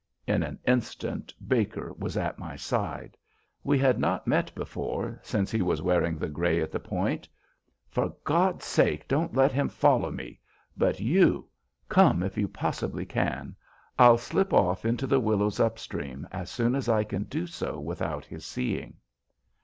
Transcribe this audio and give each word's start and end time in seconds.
In 0.25 0.41
an 0.41 0.57
instant 0.65 1.31
Baker 1.47 1.93
was 1.95 2.17
at 2.17 2.39
my 2.39 2.55
side. 2.55 3.15
We 3.63 3.77
had 3.77 3.99
not 3.99 4.25
met 4.25 4.51
before 4.55 5.19
since 5.21 5.51
he 5.51 5.61
was 5.61 5.79
wearing 5.83 6.17
the 6.17 6.27
gray 6.27 6.59
at 6.59 6.71
the 6.71 6.79
Point. 6.79 7.29
"For 7.87 8.11
God's 8.23 8.65
sake, 8.65 9.07
don't 9.07 9.35
let 9.35 9.51
him 9.51 9.69
follow 9.69 10.09
me, 10.09 10.39
but 10.75 10.99
you, 10.99 11.47
come 11.87 12.23
if 12.23 12.35
you 12.35 12.47
possibly 12.47 13.05
can. 13.05 13.55
I'll 13.99 14.17
slip 14.17 14.53
off 14.55 14.85
into 14.85 15.05
the 15.05 15.19
willows 15.19 15.59
up 15.59 15.77
stream 15.77 16.27
as 16.31 16.49
soon 16.49 16.73
as 16.73 16.89
I 16.89 17.03
can 17.03 17.25
do 17.25 17.45
so 17.45 17.79
without 17.79 18.25
his 18.25 18.43
seeing." 18.43 18.95